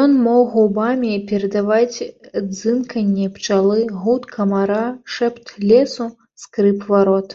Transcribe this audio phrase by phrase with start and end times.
[0.00, 1.96] Ён мог губамі перадаваць
[2.52, 4.80] дзынканне пчалы, гуд камара,
[5.20, 6.12] шэпт лесу,
[6.48, 7.28] скрып варот.